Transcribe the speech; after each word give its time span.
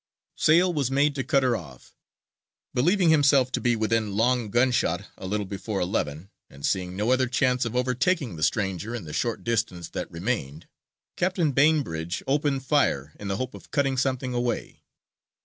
Sail 0.35 0.73
was 0.73 0.89
made 0.89 1.13
to 1.13 1.23
cut 1.23 1.43
her 1.43 1.55
off. 1.55 1.93
Believing 2.73 3.11
himself 3.11 3.51
to 3.51 3.61
be 3.61 3.75
within 3.75 4.17
long 4.17 4.49
gun 4.49 4.71
shot 4.71 5.03
a 5.15 5.27
little 5.27 5.45
before 5.45 5.79
eleven, 5.79 6.31
and 6.49 6.65
seeing 6.65 6.95
no 6.95 7.11
other 7.11 7.27
chance 7.27 7.65
of 7.65 7.75
overtaking 7.75 8.35
the 8.35 8.41
stranger 8.41 8.95
in 8.95 9.03
the 9.03 9.13
short 9.13 9.43
distance 9.43 9.89
that 9.89 10.09
remained, 10.09 10.67
Captain 11.17 11.51
Bainbridge 11.51 12.23
opened 12.25 12.65
fire 12.65 13.13
in 13.19 13.27
the 13.27 13.37
hope 13.37 13.53
of 13.53 13.69
cutting 13.69 13.95
something 13.95 14.33
away. 14.33 14.81